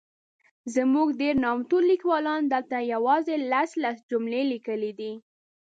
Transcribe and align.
زموږ 0.75 1.07
ډېر 1.21 1.35
نامتو 1.43 1.77
لیکوالانو 1.91 2.49
دلته 2.53 2.77
یوازي 2.93 3.35
لس 3.51 3.69
،لس 3.83 3.97
جملې 4.09 4.41
لیکلي 4.51 4.91
دي. 4.99 5.11